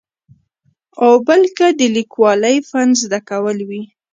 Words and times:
او 1.03 1.13
بل 1.27 1.41
که 1.57 1.67
د 1.79 1.81
لیکوالۍ 1.97 2.55
فن 2.69 2.87
زده 3.03 3.19
کول 3.29 3.57
وي. 3.69 3.83